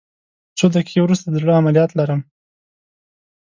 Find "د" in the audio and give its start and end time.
1.29-1.35